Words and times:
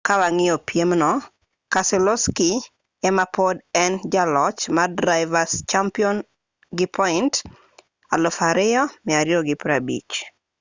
ka 0.07 0.13
wang'iyo 0.21 0.55
piem 0.67 0.91
no 1.03 1.13
keselowski 1.73 2.51
ema 3.07 3.25
pod 3.35 3.55
en 3.83 3.93
jaloch 4.13 4.61
mar 4.75 4.89
driver's 5.01 5.53
champion 5.71 6.15
gi 6.77 6.87
point 6.97 7.33
2,250 8.09 8.95